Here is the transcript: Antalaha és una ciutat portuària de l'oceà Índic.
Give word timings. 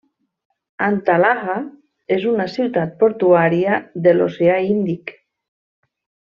Antalaha 0.85 1.57
és 2.17 2.25
una 2.31 2.49
ciutat 2.55 2.97
portuària 3.05 3.79
de 4.09 4.17
l'oceà 4.19 4.59
Índic. 4.75 5.17